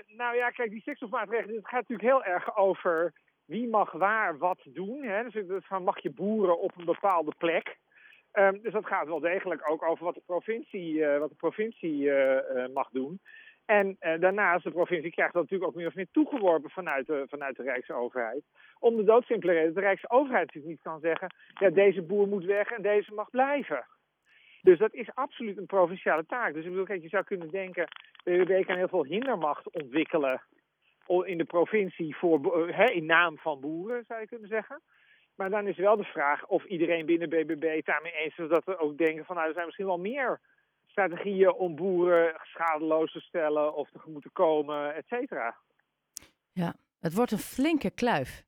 nou 0.06 0.36
ja, 0.36 0.50
kijk, 0.50 0.70
die 0.70 0.80
stikstofmaatregelen, 0.80 1.56
het 1.56 1.68
gaat 1.68 1.88
natuurlijk 1.88 2.08
heel 2.08 2.24
erg 2.24 2.56
over 2.56 3.12
wie 3.44 3.68
mag 3.68 3.92
waar 3.92 4.38
wat 4.38 4.60
doen. 4.64 5.02
Hè? 5.02 5.22
Dus 5.28 5.66
van 5.66 5.82
mag 5.82 6.02
je 6.02 6.10
boeren 6.10 6.60
op 6.60 6.76
een 6.76 6.84
bepaalde 6.84 7.32
plek. 7.38 7.78
Um, 8.32 8.62
dus 8.62 8.72
dat 8.72 8.86
gaat 8.86 9.06
wel 9.06 9.20
degelijk 9.20 9.70
ook 9.70 9.82
over 9.82 10.04
wat 10.04 10.14
de 10.14 10.22
provincie, 10.26 10.94
uh, 10.94 11.18
wat 11.18 11.28
de 11.28 11.34
provincie 11.34 12.02
uh, 12.02 12.38
mag 12.74 12.88
doen. 12.90 13.20
En 13.64 13.96
daarnaast, 13.98 14.64
de 14.64 14.70
provincie 14.70 15.10
krijgt 15.10 15.32
dat 15.32 15.42
natuurlijk 15.42 15.70
ook 15.70 15.76
meer 15.76 15.86
of 15.86 15.94
meer 15.94 16.08
toegeworpen 16.12 16.70
vanuit 16.70 17.06
de, 17.06 17.24
vanuit 17.28 17.56
de 17.56 17.62
Rijksoverheid. 17.62 18.42
Om 18.78 18.96
de 18.96 19.04
doodsimpele 19.04 19.52
reden 19.52 19.66
dat 19.66 19.74
de 19.74 19.80
Rijksoverheid 19.80 20.46
natuurlijk 20.46 20.72
niet 20.72 20.82
kan 20.82 21.00
zeggen, 21.00 21.34
ja, 21.58 21.70
deze 21.70 22.02
boer 22.02 22.28
moet 22.28 22.44
weg 22.44 22.70
en 22.70 22.82
deze 22.82 23.14
mag 23.14 23.30
blijven. 23.30 23.86
Dus 24.62 24.78
dat 24.78 24.94
is 24.94 25.14
absoluut 25.14 25.56
een 25.56 25.66
provinciale 25.66 26.26
taak. 26.26 26.52
Dus 26.52 26.64
ik 26.64 26.70
bedoel, 26.70 26.84
kijk, 26.84 27.02
je 27.02 27.08
zou 27.08 27.24
kunnen 27.24 27.50
denken, 27.50 27.88
de 28.24 28.30
BBB 28.30 28.66
kan 28.66 28.76
heel 28.76 28.88
veel 28.88 29.04
hindermacht 29.04 29.70
ontwikkelen 29.70 30.42
in 31.24 31.38
de 31.38 31.44
provincie 31.44 32.16
voor, 32.16 32.70
in 32.90 33.06
naam 33.06 33.38
van 33.38 33.60
boeren, 33.60 34.04
zou 34.06 34.20
je 34.20 34.26
kunnen 34.26 34.48
zeggen. 34.48 34.80
Maar 35.40 35.50
dan 35.50 35.66
is 35.66 35.76
wel 35.76 35.96
de 35.96 36.04
vraag 36.04 36.46
of 36.46 36.64
iedereen 36.64 37.06
binnen 37.06 37.28
BBB 37.28 37.76
het 37.76 37.84
daarmee 37.84 38.12
eens 38.12 38.38
is 38.38 38.48
dat 38.48 38.64
we 38.64 38.78
ook 38.78 38.98
denken 38.98 39.24
van, 39.24 39.36
nou, 39.36 39.48
er 39.48 39.54
zijn 39.54 39.64
misschien 39.64 39.86
wel 39.86 39.98
meer 39.98 40.40
strategieën 40.86 41.52
om 41.52 41.76
boeren 41.76 42.40
schadeloos 42.42 43.12
te 43.12 43.20
stellen 43.20 43.74
of 43.74 43.90
tegemoet 43.90 44.22
te 44.22 44.30
komen, 44.30 44.94
et 44.94 45.06
cetera. 45.06 45.56
Ja, 46.52 46.74
het 46.98 47.14
wordt 47.14 47.32
een 47.32 47.38
flinke 47.38 47.90
kluif. 47.90 48.44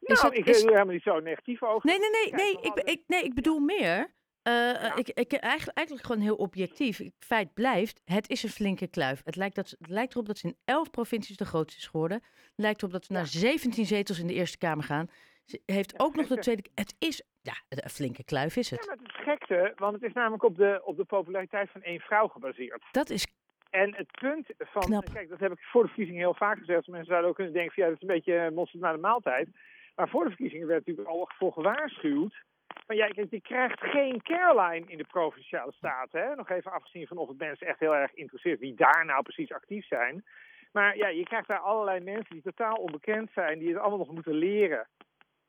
Nou, 0.00 0.34
ik 0.34 0.46
is... 0.46 0.62
er 0.62 0.70
helemaal 0.70 0.94
niet 0.94 1.02
zo 1.02 1.20
negatief 1.20 1.62
over. 1.62 1.88
Nee, 1.88 1.98
nee, 1.98 2.10
nee, 2.10 2.32
nee, 2.32 2.58
ik, 2.60 2.74
ik, 2.74 3.02
nee 3.06 3.22
ik 3.22 3.34
bedoel 3.34 3.58
meer. 3.58 3.98
Uh, 3.98 4.52
ja. 4.52 4.96
ik, 4.96 5.08
ik, 5.08 5.32
eigenlijk, 5.32 5.78
eigenlijk 5.78 6.06
gewoon 6.06 6.22
heel 6.22 6.36
objectief. 6.36 6.98
Het 6.98 7.12
feit 7.18 7.54
blijft, 7.54 8.00
het 8.04 8.28
is 8.28 8.42
een 8.42 8.48
flinke 8.48 8.86
kluif. 8.86 9.20
Het 9.24 9.36
lijkt, 9.36 9.54
dat, 9.54 9.76
het 9.78 9.90
lijkt 9.90 10.12
erop 10.12 10.26
dat 10.26 10.38
ze 10.38 10.46
in 10.46 10.56
elf 10.64 10.90
provincies 10.90 11.36
de 11.36 11.44
grootste 11.44 11.80
is 11.80 11.86
geworden. 11.86 12.18
Het 12.22 12.52
lijkt 12.56 12.78
erop 12.78 12.92
dat 12.92 13.04
ze 13.04 13.12
ja. 13.12 13.18
naar 13.18 13.28
17 13.28 13.86
zetels 13.86 14.18
in 14.18 14.26
de 14.26 14.34
Eerste 14.34 14.58
Kamer 14.58 14.84
gaan. 14.84 15.08
Ze 15.46 15.60
heeft 15.66 15.92
ja, 15.92 16.04
ook 16.04 16.14
nog 16.14 16.26
de 16.26 16.38
tweede. 16.38 16.64
Het 16.74 16.94
is 16.98 17.22
ja, 17.42 17.54
een 17.68 17.90
flinke 17.90 18.24
kluif 18.24 18.56
is 18.56 18.70
het. 18.70 18.80
Ja, 18.80 18.86
maar 18.86 18.96
het 19.02 19.08
is 19.08 19.22
gekte, 19.24 19.72
want 19.76 19.94
het 19.94 20.02
is 20.02 20.12
namelijk 20.12 20.42
op 20.42 20.56
de, 20.56 20.80
op 20.84 20.96
de 20.96 21.04
populariteit 21.04 21.70
van 21.70 21.82
één 21.82 22.00
vrouw 22.00 22.28
gebaseerd. 22.28 22.84
Dat 22.90 23.10
is 23.10 23.26
En 23.70 23.94
het 23.94 24.10
punt 24.20 24.46
van, 24.58 24.82
Knap. 24.82 25.04
kijk, 25.12 25.28
dat 25.28 25.40
heb 25.40 25.52
ik 25.52 25.58
voor 25.60 25.82
de 25.82 25.88
verkiezingen 25.88 26.20
heel 26.20 26.34
vaak 26.34 26.58
gezegd. 26.58 26.86
Mensen 26.86 27.06
zouden 27.06 27.28
ook 27.30 27.36
kunnen 27.36 27.52
denken, 27.54 27.74
van, 27.74 27.82
ja, 27.82 27.88
dat 27.88 28.02
is 28.02 28.08
een 28.08 28.14
beetje 28.14 28.50
mosterd 28.50 28.82
naar 28.82 28.92
de 28.92 29.00
maaltijd. 29.00 29.48
Maar 29.94 30.08
voor 30.08 30.22
de 30.22 30.28
verkiezingen 30.28 30.66
werd 30.66 30.86
natuurlijk 30.86 31.08
al 31.08 31.30
voor 31.38 31.52
gewaarschuwd. 31.52 32.44
Maar 32.86 32.96
ja, 32.96 33.06
kijk, 33.06 33.30
je 33.30 33.40
krijgt 33.40 33.80
geen 33.80 34.22
Caroline 34.22 34.86
in 34.86 34.98
de 34.98 35.04
provinciale 35.04 35.72
staten. 35.72 36.20
Hè? 36.20 36.34
Nog 36.34 36.50
even 36.50 36.72
afgezien 36.72 37.06
van 37.06 37.16
of 37.16 37.28
het 37.28 37.38
mensen 37.38 37.66
echt 37.66 37.78
heel 37.78 37.96
erg 37.96 38.14
interesseert 38.14 38.60
wie 38.60 38.74
daar 38.74 39.04
nou 39.04 39.22
precies 39.22 39.52
actief 39.52 39.86
zijn. 39.86 40.24
Maar 40.72 40.96
ja, 40.96 41.08
je 41.08 41.22
krijgt 41.22 41.48
daar 41.48 41.58
allerlei 41.58 42.00
mensen 42.00 42.34
die 42.34 42.42
totaal 42.42 42.74
onbekend 42.74 43.30
zijn, 43.34 43.58
die 43.58 43.68
het 43.68 43.78
allemaal 43.78 43.98
nog 43.98 44.12
moeten 44.12 44.34
leren. 44.34 44.86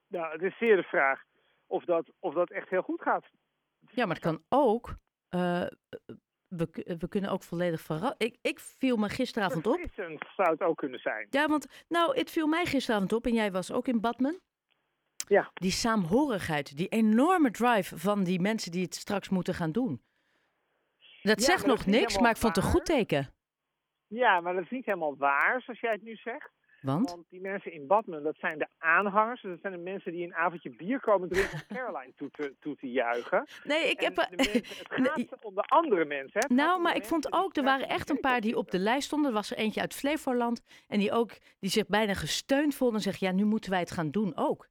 Nou, 0.07 0.31
het 0.31 0.41
is 0.41 0.57
zeer 0.57 0.75
de 0.75 0.83
vraag 0.83 1.23
of 1.67 1.83
dat, 1.85 2.11
of 2.19 2.33
dat 2.33 2.49
echt 2.49 2.69
heel 2.69 2.81
goed 2.81 3.01
gaat. 3.01 3.25
Ja, 3.79 4.05
maar 4.05 4.15
het 4.15 4.23
kan 4.23 4.43
ook. 4.49 4.95
Uh, 5.35 5.67
we, 6.47 6.95
we 6.99 7.07
kunnen 7.09 7.29
ook 7.31 7.43
volledig 7.43 7.81
verrassen. 7.81 8.15
Ik, 8.17 8.37
ik 8.41 8.59
viel 8.59 8.97
me 8.97 9.09
gisteravond 9.09 9.67
op. 9.67 9.79
zou 10.35 10.49
het 10.51 10.61
ook 10.61 10.77
kunnen 10.77 10.99
zijn. 10.99 11.27
Ja, 11.29 11.47
want 11.47 11.85
nou, 11.87 12.17
het 12.17 12.31
viel 12.31 12.47
mij 12.47 12.65
gisteravond 12.65 13.13
op 13.13 13.25
en 13.25 13.33
jij 13.33 13.51
was 13.51 13.71
ook 13.71 13.87
in 13.87 14.01
Badmen. 14.01 14.41
Ja. 15.27 15.51
Die 15.53 15.71
saamhorigheid, 15.71 16.77
die 16.77 16.87
enorme 16.87 17.51
drive 17.51 17.97
van 17.97 18.23
die 18.23 18.39
mensen 18.39 18.71
die 18.71 18.83
het 18.83 18.95
straks 18.95 19.29
moeten 19.29 19.53
gaan 19.53 19.71
doen. 19.71 20.01
Dat 21.21 21.39
Ja, 21.39 21.45
zegt 21.45 21.65
nog 21.65 21.85
niks, 21.85 22.19
maar 22.19 22.29
ik 22.29 22.37
vond 22.37 22.55
het 22.55 22.65
een 22.65 22.71
goed 22.71 22.85
teken. 22.85 23.33
Ja, 24.07 24.41
maar 24.41 24.53
dat 24.53 24.63
is 24.63 24.69
niet 24.69 24.85
helemaal 24.85 25.17
waar, 25.17 25.61
zoals 25.61 25.79
jij 25.79 25.91
het 25.91 26.01
nu 26.01 26.15
zegt. 26.15 26.51
Want? 26.81 27.09
Want 27.11 27.25
die 27.29 27.41
mensen 27.41 27.71
in 27.73 27.87
Badmen, 27.87 28.23
dat 28.23 28.35
zijn 28.37 28.57
de 28.57 28.67
aanhangers. 28.77 29.41
Dat 29.41 29.59
zijn 29.61 29.73
de 29.73 29.79
mensen 29.79 30.11
die 30.11 30.23
een 30.25 30.35
avondje 30.35 30.69
bier 30.69 30.99
komen 30.99 31.29
drinken 31.29 31.53
om 31.69 31.75
Caroline 31.77 32.13
toe 32.15 32.29
te, 32.29 32.55
toe 32.59 32.75
te 32.75 32.91
juichen. 32.91 33.47
Nee, 33.63 33.89
ik 33.89 34.01
En 34.01 34.05
heb... 34.05 34.15
de 34.15 34.35
mensen, 34.35 34.77
het 34.77 35.27
gaat 35.29 35.43
om 35.45 35.55
de 35.61 35.61
andere 35.61 36.05
mensen. 36.05 36.45
Hè? 36.47 36.55
Nou, 36.55 36.81
maar 36.81 36.95
ik 36.95 37.05
vond 37.05 37.33
ook, 37.33 37.55
er 37.55 37.63
waren 37.63 37.87
echt 37.87 38.09
een 38.09 38.19
paar 38.19 38.41
die 38.41 38.57
op 38.57 38.71
de 38.71 38.79
lijst 38.79 39.05
stonden. 39.07 39.29
Er 39.29 39.35
was 39.35 39.51
er 39.51 39.57
eentje 39.57 39.81
uit 39.81 39.93
Flevoland 39.93 40.61
en 40.87 40.99
die 40.99 41.11
ook, 41.11 41.31
die 41.59 41.69
zich 41.69 41.87
bijna 41.87 42.13
gesteund 42.13 42.75
voelde 42.75 42.95
en 42.95 43.01
zegt, 43.01 43.19
ja, 43.19 43.31
nu 43.31 43.43
moeten 43.45 43.71
wij 43.71 43.79
het 43.79 43.91
gaan 43.91 44.11
doen 44.11 44.31
ook. 44.35 44.67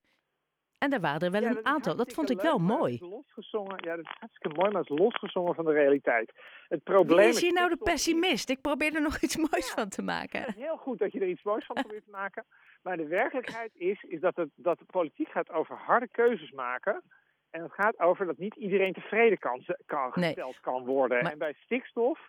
En 0.78 0.90
daar 0.90 1.00
waren 1.00 1.20
er 1.20 1.30
wel 1.30 1.42
Ja, 1.42 1.50
een 1.50 1.66
aantal. 1.66 1.96
Dat 1.96 2.12
vond 2.12 2.30
ik 2.30 2.40
wel 2.40 2.58
leuk, 2.58 2.68
mooi. 2.68 2.98
losgezongen. 3.00 3.76
Ja, 3.84 3.96
dat 3.96 4.04
is 4.04 4.16
hartstikke 4.20 4.56
mooi, 4.58 4.70
maar 4.72 4.80
het 4.80 4.90
is 4.90 4.98
losgezongen 4.98 5.54
van 5.54 5.64
de 5.64 5.72
realiteit. 5.72 6.32
Het 6.68 6.82
probleem 6.82 7.18
Wie 7.26 7.34
is 7.34 7.40
hier 7.40 7.52
nou 7.52 7.68
de 7.68 7.76
pessimist? 7.76 8.48
Ik 8.50 8.60
probeer 8.60 8.94
er 8.94 9.02
nog 9.02 9.20
iets 9.20 9.36
moois 9.36 9.68
Ja. 9.68 9.74
van 9.74 9.88
te 9.88 10.02
maken. 10.02 10.40
Het 10.40 10.48
is 10.56 10.62
heel 10.62 10.76
goed 10.76 10.98
dat 10.98 11.12
je 11.12 11.20
er 11.20 11.28
iets 11.28 11.42
moois 11.42 11.66
van 11.66 11.76
probeert 11.76 12.04
te 12.04 12.10
maken. 12.10 12.44
Maar 12.82 12.96
de 12.96 13.06
werkelijkheid 13.06 13.70
is, 13.74 14.02
is 14.02 14.20
dat, 14.20 14.36
het, 14.36 14.48
dat 14.54 14.78
de 14.78 14.84
politiek 14.84 15.28
gaat 15.28 15.50
over 15.50 15.76
harde 15.76 16.08
keuzes 16.08 16.50
maken. 16.50 17.02
En 17.50 17.62
het 17.62 17.72
gaat 17.72 17.98
over 17.98 18.26
dat 18.26 18.38
niet 18.38 18.54
iedereen 18.54 18.92
tevreden 18.92 19.38
kan, 19.38 19.64
kan 19.86 20.10
Nee. 20.14 20.24
gesteld 20.24 20.60
kan 20.60 20.84
worden. 20.84 21.22
Maar- 21.22 21.32
En 21.32 21.38
bij 21.38 21.54
stikstof 21.58 22.20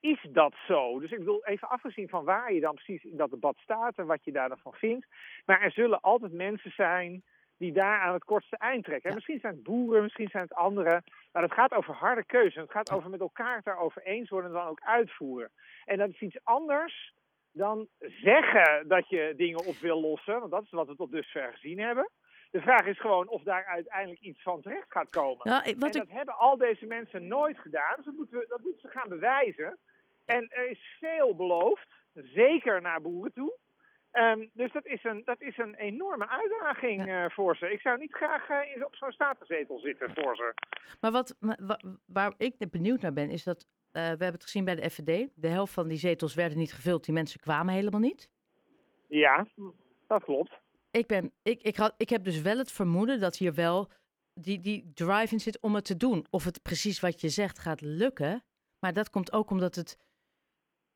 is 0.00 0.26
dat 0.28 0.54
zo. 0.66 0.98
Dus 1.00 1.10
ik 1.10 1.18
bedoel, 1.18 1.44
even 1.46 1.68
afgezien 1.68 2.08
van 2.08 2.24
waar 2.24 2.52
je 2.52 2.60
dan 2.60 2.74
precies 2.74 3.04
in 3.04 3.16
dat 3.16 3.30
debat 3.30 3.56
staat 3.58 3.98
en 3.98 4.06
wat 4.06 4.24
je 4.24 4.32
daar 4.32 4.48
dan 4.48 4.58
van 4.58 4.72
vindt. 4.72 5.06
Maar 5.44 5.60
er 5.60 5.72
zullen 5.72 6.00
altijd 6.00 6.32
mensen 6.32 6.70
zijn 6.70 7.22
die 7.58 7.72
daar 7.72 8.00
aan 8.00 8.14
het 8.14 8.24
kortste 8.24 8.56
eind 8.56 8.84
trekken. 8.84 9.04
En 9.04 9.10
Ja. 9.10 9.14
Misschien 9.14 9.40
zijn 9.40 9.54
het 9.54 9.62
boeren, 9.62 10.02
misschien 10.02 10.28
zijn 10.28 10.42
het 10.42 10.54
anderen. 10.54 11.04
Maar 11.32 11.42
het 11.42 11.52
gaat 11.52 11.72
over 11.72 11.94
harde 11.94 12.24
keuzes. 12.24 12.62
Het 12.62 12.70
gaat 12.70 12.92
over 12.92 13.10
met 13.10 13.20
elkaar 13.20 13.56
het 13.56 13.64
daarover 13.64 14.02
eens 14.02 14.28
worden 14.28 14.50
en 14.50 14.56
dan 14.56 14.66
ook 14.66 14.80
uitvoeren. 14.80 15.50
En 15.84 15.98
dat 15.98 16.08
is 16.08 16.20
iets 16.20 16.38
anders 16.42 17.12
dan 17.52 17.88
zeggen 17.98 18.88
dat 18.88 19.08
je 19.08 19.34
dingen 19.36 19.66
op 19.66 19.76
wil 19.76 20.00
lossen. 20.00 20.38
Want 20.38 20.50
dat 20.50 20.62
is 20.62 20.70
wat 20.70 20.88
we 20.88 20.96
tot 20.96 21.10
dusver 21.10 21.52
gezien 21.52 21.78
hebben. 21.78 22.10
De 22.50 22.60
vraag 22.60 22.86
is 22.86 23.00
gewoon 23.00 23.28
of 23.28 23.42
daar 23.42 23.64
uiteindelijk 23.64 24.20
iets 24.20 24.42
van 24.42 24.60
terecht 24.60 24.92
gaat 24.92 25.10
komen. 25.10 25.48
Nou, 25.48 25.62
en 25.62 25.70
ik, 25.70 25.80
dat 25.80 26.08
hebben 26.08 26.38
al 26.38 26.56
deze 26.56 26.86
mensen 26.86 27.26
nooit 27.26 27.58
gedaan. 27.58 27.96
Dus 27.96 28.04
dat 28.04 28.14
moeten, 28.14 28.38
we, 28.38 28.46
dat 28.48 28.60
moeten 28.60 28.80
ze 28.80 28.98
gaan 28.98 29.08
bewijzen. 29.08 29.78
En 30.24 30.48
er 30.50 30.70
is 30.70 30.96
veel 30.98 31.34
beloofd, 31.34 31.88
zeker 32.12 32.80
naar 32.80 33.00
boeren 33.00 33.32
toe. 33.32 33.56
Ehm, 34.14 34.46
dus 34.52 34.72
dat 34.72 34.86
is, 34.86 35.04
een, 35.04 35.22
dat 35.24 35.40
is 35.40 35.58
een 35.58 35.74
enorme 35.74 36.28
uitdaging 36.28 37.08
eh, 37.08 37.24
voor 37.30 37.56
ze. 37.56 37.72
Ik 37.72 37.80
zou 37.80 37.98
niet 37.98 38.12
graag 38.14 38.48
in- 38.74 38.84
op 38.86 38.94
zo'n 38.94 39.12
statenzetel 39.12 39.78
zitten 39.78 40.10
voor 40.14 40.36
ze. 40.36 40.54
maar 41.00 41.10
wat, 41.12 41.36
waar 42.06 42.34
ik 42.38 42.54
benieuwd 42.70 43.00
naar 43.00 43.12
ben, 43.12 43.30
is 43.30 43.44
dat, 43.44 43.66
eh, 43.92 44.02
we 44.02 44.08
hebben 44.08 44.32
het 44.32 44.42
gezien 44.42 44.64
bij 44.64 44.74
de 44.74 44.90
FVD. 44.90 45.28
De 45.34 45.48
helft 45.48 45.72
van 45.72 45.88
die 45.88 45.98
zetels 45.98 46.34
werden 46.34 46.58
niet 46.58 46.72
gevuld, 46.72 47.04
die 47.04 47.14
mensen 47.14 47.40
kwamen 47.40 47.74
helemaal 47.74 48.00
niet. 48.00 48.30
Ja, 49.08 49.46
dat 50.06 50.24
klopt. 50.24 50.52
Ik, 50.90 51.06
ben, 51.06 51.32
ik, 51.42 51.62
ik, 51.62 51.76
had, 51.76 51.94
ik 51.96 52.08
heb 52.08 52.24
dus 52.24 52.40
wel 52.40 52.58
het 52.58 52.72
vermoeden 52.72 53.20
dat 53.20 53.36
hier 53.36 53.54
wel 53.54 53.88
die, 54.34 54.60
die 54.60 54.90
drive 54.94 55.32
in 55.32 55.40
zit 55.40 55.60
om 55.60 55.74
het 55.74 55.84
te 55.84 55.96
doen. 55.96 56.26
Of 56.30 56.44
het 56.44 56.62
precies 56.62 57.00
wat 57.00 57.20
je 57.20 57.28
zegt 57.28 57.58
gaat 57.58 57.80
lukken. 57.80 58.44
Maar 58.78 58.92
dat 58.92 59.10
komt 59.10 59.32
ook 59.32 59.50
omdat. 59.50 59.74
Het, 59.74 59.98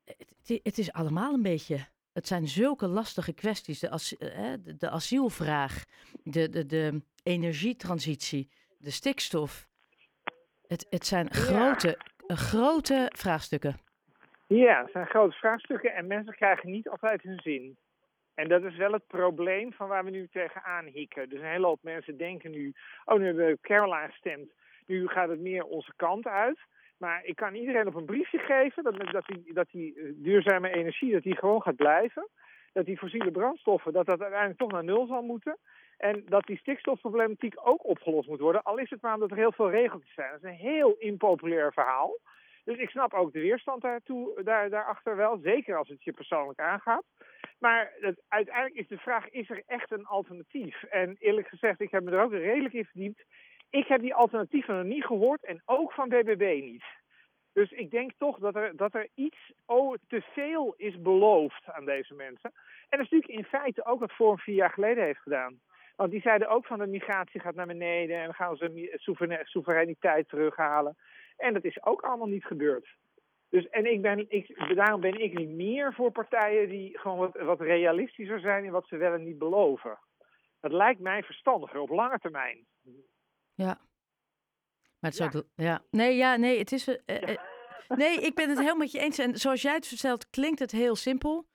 het- 0.03 0.59
het 0.63 0.77
is 0.77 0.91
allemaal 0.91 1.33
een 1.33 1.41
beetje. 1.41 1.77
Het 2.19 2.27
zijn 2.27 2.47
zulke 2.47 2.87
lastige 2.87 3.33
kwesties. 3.33 3.79
De, 3.79 3.89
as, 3.89 4.17
eh, 4.17 4.53
de, 4.59 4.77
de 4.77 4.89
asielvraag, 4.89 5.85
de, 6.23 6.49
de, 6.49 6.65
de 6.65 7.01
energietransitie, 7.23 8.49
de 8.77 8.91
stikstof. 8.91 9.67
Het, 10.67 10.87
het 10.89 11.05
zijn 11.05 11.31
grote, 11.31 11.97
eh, 12.27 12.37
grote 12.37 13.11
vraagstukken. 13.15 13.75
Ja, 14.47 14.81
het 14.81 14.91
zijn 14.91 15.05
grote 15.05 15.35
vraagstukken 15.35 15.93
en 15.93 16.07
mensen 16.07 16.35
krijgen 16.35 16.71
niet 16.71 16.89
altijd 16.89 17.21
hun 17.21 17.39
zin. 17.39 17.77
En 18.33 18.47
dat 18.47 18.63
is 18.63 18.75
wel 18.75 18.91
het 18.91 19.07
probleem 19.07 19.73
van 19.73 19.87
waar 19.87 20.03
we 20.03 20.09
nu 20.09 20.27
tegenaan 20.31 20.85
hikken. 20.85 21.29
Dus 21.29 21.39
een 21.39 21.45
hele 21.45 21.65
hoop 21.65 21.83
mensen 21.83 22.17
denken 22.17 22.51
nu, 22.51 22.73
oh 23.05 23.17
nu 23.17 23.25
hebben 23.25 23.45
we 23.45 23.57
Caroline 23.61 24.09
gestemd, 24.09 24.51
nu 24.85 25.07
gaat 25.07 25.29
het 25.29 25.39
meer 25.39 25.63
onze 25.63 25.93
kant 25.95 26.27
uit. 26.27 26.59
Maar 26.99 27.25
ik 27.25 27.35
kan 27.35 27.55
iedereen 27.55 27.87
op 27.87 27.95
een 27.95 28.05
briefje 28.05 28.37
geven 28.37 28.83
dat, 28.83 29.11
dat, 29.11 29.25
die, 29.25 29.53
dat 29.53 29.67
die 29.71 29.95
eh, 29.95 30.11
duurzame 30.15 30.69
energie 30.69 31.11
dat 31.11 31.23
die 31.23 31.35
gewoon 31.35 31.61
gaat 31.61 31.75
blijven. 31.75 32.27
Dat 32.73 32.85
die 32.85 32.97
fossiele 32.97 33.31
brandstoffen, 33.31 33.93
dat 33.93 34.05
dat 34.05 34.21
uiteindelijk 34.21 34.59
toch 34.59 34.71
naar 34.71 34.83
nul 34.83 35.05
zal 35.07 35.21
moeten. 35.21 35.57
En 35.97 36.23
dat 36.25 36.45
die 36.45 36.57
stikstofproblematiek 36.57 37.55
ook 37.63 37.85
opgelost 37.85 38.27
moet 38.27 38.39
worden. 38.39 38.63
Al 38.63 38.77
is 38.77 38.89
het 38.89 39.01
maar 39.01 39.13
omdat 39.13 39.31
er 39.31 39.37
heel 39.37 39.51
veel 39.51 39.69
regeltjes 39.69 40.13
zijn. 40.13 40.31
Dat 40.31 40.43
is 40.43 40.49
een 40.49 40.67
heel 40.71 40.95
impopulair 40.97 41.73
verhaal. 41.73 42.17
Dus 42.63 42.77
ik 42.77 42.89
snap 42.89 43.13
ook 43.13 43.33
de 43.33 43.39
weerstand 43.39 43.81
daartoe, 43.81 44.43
daar, 44.43 44.69
daarachter 44.69 45.15
wel. 45.15 45.39
Zeker 45.43 45.77
als 45.77 45.87
het 45.87 46.03
je 46.03 46.11
persoonlijk 46.11 46.59
aangaat. 46.59 47.03
Maar 47.59 47.93
uiteindelijk 48.27 48.75
is 48.75 48.87
de 48.87 48.97
vraag, 48.97 49.29
is 49.29 49.49
er 49.49 49.63
echt 49.67 49.91
een 49.91 50.05
alternatief? 50.05 50.83
En 50.83 51.15
eerlijk 51.19 51.47
gezegd, 51.47 51.81
ik 51.81 51.91
heb 51.91 52.03
me 52.03 52.11
er 52.11 52.23
ook 52.23 52.31
redelijk 52.31 52.73
in 52.73 52.85
verdiept. 52.85 53.23
Ik 53.69 53.87
heb 53.87 54.01
die 54.01 54.13
alternatieven 54.13 54.75
nog 54.75 54.85
niet 54.85 55.05
gehoord 55.05 55.43
en 55.43 55.61
ook 55.65 55.91
van 55.91 56.09
BBB 56.09 56.61
niet. 56.63 56.83
Dus 57.53 57.71
ik 57.71 57.91
denk 57.91 58.11
toch 58.17 58.39
dat 58.39 58.55
er, 58.55 58.75
dat 58.75 58.93
er 58.93 59.07
iets 59.15 59.51
oh, 59.65 59.95
te 60.07 60.21
veel 60.21 60.73
is 60.77 61.01
beloofd 61.01 61.65
aan 61.65 61.85
deze 61.85 62.13
mensen. 62.13 62.51
En 62.89 62.97
dat 62.97 62.99
is 62.99 63.09
natuurlijk 63.09 63.39
in 63.39 63.59
feite 63.59 63.85
ook 63.85 63.99
wat 63.99 64.11
Forum 64.11 64.37
vier 64.37 64.55
jaar 64.55 64.71
geleden 64.71 65.03
heeft 65.03 65.21
gedaan. 65.21 65.59
Want 65.95 66.11
die 66.11 66.21
zeiden 66.21 66.49
ook 66.49 66.65
van 66.65 66.79
de 66.79 66.87
migratie 66.87 67.39
gaat 67.39 67.55
naar 67.55 67.67
beneden 67.67 68.17
en 68.17 68.27
we 68.27 68.33
gaan 68.33 68.49
onze 68.49 69.43
soevereiniteit 69.43 70.29
terughalen. 70.29 70.97
En 71.37 71.53
dat 71.53 71.63
is 71.63 71.83
ook 71.83 72.01
allemaal 72.01 72.27
niet 72.27 72.45
gebeurd. 72.45 72.87
Dus, 73.49 73.69
en 73.69 73.91
ik 73.91 74.01
ben, 74.01 74.25
ik, 74.29 74.75
daarom 74.75 75.01
ben 75.01 75.21
ik 75.21 75.37
niet 75.37 75.49
meer 75.49 75.93
voor 75.93 76.11
partijen 76.11 76.69
die 76.69 76.99
gewoon 76.99 77.17
wat, 77.17 77.39
wat 77.39 77.61
realistischer 77.61 78.39
zijn 78.39 78.63
in 78.63 78.71
wat 78.71 78.87
ze 78.87 78.97
wel 78.97 79.13
en 79.13 79.23
niet 79.23 79.37
beloven. 79.37 79.99
Dat 80.59 80.71
lijkt 80.71 80.99
mij 80.99 81.23
verstandiger 81.23 81.79
op 81.79 81.89
lange 81.89 82.19
termijn. 82.19 82.65
Ja. 83.65 83.77
Maar 84.99 85.11
het 85.11 85.13
is 85.13 85.19
Ja. 85.19 85.31
ook. 85.39 85.43
Ja. 85.55 85.81
Nee, 85.91 86.15
ja, 86.15 86.35
nee, 86.35 86.57
het 86.59 86.71
is. 86.71 86.87
eh, 86.87 86.95
eh, 87.05 87.21
Ja. 87.21 87.27
eh, 87.87 87.97
nee, 87.97 88.17
ik 88.21 88.35
ben 88.35 88.47
het 88.49 88.57
helemaal 88.57 88.77
met 88.77 88.91
je 88.91 88.99
eens. 88.99 89.17
En 89.19 89.35
zoals 89.37 89.61
jij 89.61 89.73
het 89.73 89.87
vertelt, 89.87 90.29
klinkt 90.29 90.59
het 90.59 90.71
heel 90.71 90.95
simpel. 90.95 91.47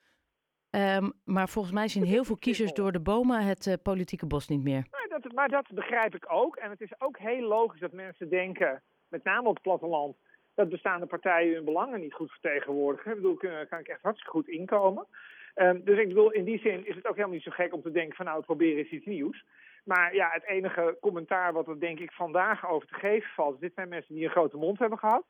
Ehm, 0.70 1.10
maar 1.24 1.48
volgens 1.48 1.74
mij 1.74 1.88
zien 1.88 2.04
heel 2.04 2.24
veel 2.24 2.36
kiezers 2.38 2.72
door 2.72 2.92
de 2.92 3.00
bomen 3.00 3.40
het 3.44 3.78
politieke 3.82 4.26
bos 4.26 4.48
niet 4.48 4.62
meer. 4.62 4.86
Maar 4.90 5.20
dat, 5.20 5.32
maar 5.32 5.48
dat 5.48 5.66
begrijp 5.74 6.14
ik 6.14 6.32
ook. 6.32 6.56
En 6.56 6.70
het 6.70 6.80
is 6.80 7.00
ook 7.00 7.18
heel 7.18 7.46
logisch 7.48 7.80
dat 7.80 7.92
mensen 7.92 8.28
denken, 8.28 8.82
met 9.08 9.24
name 9.24 9.48
op 9.48 9.54
het 9.54 9.62
platteland, 9.62 10.16
dat 10.54 10.68
bestaande 10.68 11.06
partijen 11.06 11.54
hun 11.54 11.64
belangen 11.64 12.00
niet 12.00 12.14
goed 12.14 12.30
vertegenwoordigen. 12.30 13.10
Ik 13.10 13.16
bedoel, 13.16 13.38
daar 13.40 13.66
kan 13.66 13.78
ik 13.78 13.88
echt 13.88 14.02
hartstikke 14.02 14.32
goed 14.36 14.48
inkomen. 14.48 15.06
Ehm, 15.54 15.80
dus 15.84 15.98
ik 15.98 16.08
bedoel, 16.08 16.30
in 16.30 16.44
die 16.44 16.58
zin 16.58 16.86
is 16.86 16.94
het 16.94 17.06
ook 17.06 17.14
helemaal 17.14 17.34
niet 17.34 17.44
zo 17.44 17.50
gek 17.50 17.74
om 17.74 17.82
te 17.82 17.90
denken 17.90 18.16
van 18.16 18.24
nou, 18.24 18.36
het 18.36 18.46
proberen 18.46 18.84
is 18.84 18.90
iets 18.90 19.06
nieuws. 19.06 19.44
Maar 19.84 20.14
ja, 20.14 20.30
het 20.30 20.44
enige 20.44 20.96
commentaar 21.00 21.52
wat 21.52 21.68
er 21.68 21.80
denk 21.80 21.98
ik 21.98 22.12
vandaag 22.12 22.68
over 22.68 22.88
te 22.88 22.94
geven 22.94 23.30
valt, 23.30 23.60
dit 23.60 23.74
zijn 23.74 23.88
mensen 23.88 24.14
die 24.14 24.24
een 24.24 24.30
grote 24.30 24.56
mond 24.56 24.78
hebben 24.78 24.98
gehad. 24.98 25.24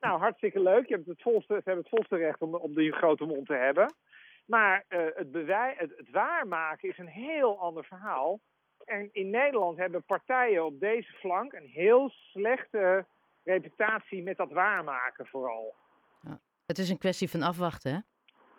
Nou, 0.00 0.18
hartstikke 0.18 0.60
leuk. 0.60 0.86
Je 0.86 0.94
hebt 0.94 1.06
het 1.06 1.22
volste, 1.22 1.54
ze 1.54 1.62
hebben 1.64 1.84
het 1.84 1.94
volste 1.94 2.16
recht 2.16 2.40
om, 2.40 2.54
om 2.54 2.74
die 2.74 2.92
grote 2.92 3.24
mond 3.24 3.46
te 3.46 3.54
hebben. 3.54 3.94
Maar 4.46 4.84
eh, 4.88 5.00
het, 5.14 5.32
bewij, 5.32 5.74
het, 5.76 5.92
het 5.96 6.10
waarmaken 6.10 6.88
is 6.88 6.98
een 6.98 7.06
heel 7.06 7.60
ander 7.60 7.84
verhaal. 7.84 8.40
En 8.84 9.08
in 9.12 9.30
Nederland 9.30 9.78
hebben 9.78 10.04
partijen 10.04 10.64
op 10.64 10.80
deze 10.80 11.12
flank 11.12 11.52
een 11.52 11.68
heel 11.68 12.08
slechte 12.10 13.06
reputatie 13.44 14.22
met 14.22 14.36
dat 14.36 14.52
waarmaken 14.52 15.26
vooral. 15.26 15.74
Het 16.66 16.78
is 16.78 16.90
een 16.90 16.98
kwestie 16.98 17.30
van 17.30 17.42
afwachten, 17.42 17.92
hè? 17.92 17.98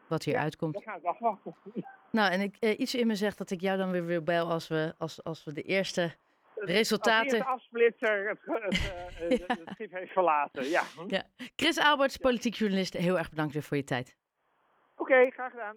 Wat 0.07 0.23
hier 0.23 0.37
uitkomt. 0.37 0.85
Nou, 2.11 2.31
en 2.31 2.41
ik, 2.41 2.55
eh, 2.59 2.79
iets 2.79 2.95
in 2.95 3.07
me 3.07 3.15
zegt 3.15 3.37
dat 3.37 3.51
ik 3.51 3.61
jou 3.61 3.77
dan 3.77 3.91
weer 3.91 4.05
wil 4.05 4.21
bellen 4.21 4.51
als 4.51 4.67
we, 4.67 4.93
als, 4.97 5.23
als 5.23 5.43
we 5.43 5.53
de 5.53 5.61
eerste 5.61 6.01
Als 6.01 6.65
resultaten. 6.69 7.33
eerste 7.33 7.51
afsplitser 7.51 8.29
het, 8.29 8.39
het, 8.43 8.73
eh, 8.73 9.29
het, 9.29 9.47
het 9.47 9.69
schip 9.73 9.91
heeft 9.91 10.11
verlaten. 10.11 10.69
Ja. 10.69 10.83
Ja. 11.07 11.23
Chris 11.55 11.79
Alberts, 11.79 12.17
politiek 12.17 12.55
journalist, 12.55 12.93
heel 12.93 13.17
erg 13.17 13.29
bedankt 13.29 13.53
weer 13.53 13.63
voor 13.63 13.77
je 13.77 13.83
tijd. 13.83 14.15
Oké, 14.95 15.29
graag 15.31 15.51
gedaan. 15.51 15.75